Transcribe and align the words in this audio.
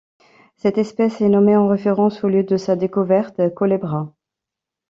Cette 0.55 0.79
espèce 0.79 1.21
est 1.21 1.29
nommée 1.29 1.55
en 1.55 1.67
référence 1.67 2.23
au 2.23 2.27
lieu 2.27 2.43
de 2.43 2.57
sa 2.57 2.75
découverte, 2.75 3.53
Culebra. 3.53 4.11